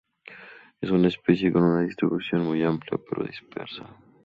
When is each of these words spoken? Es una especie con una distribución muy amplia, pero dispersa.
Es 0.81 0.89
una 0.89 1.09
especie 1.09 1.53
con 1.53 1.61
una 1.61 1.83
distribución 1.83 2.43
muy 2.43 2.63
amplia, 2.63 2.99
pero 3.07 3.23
dispersa. 3.23 3.87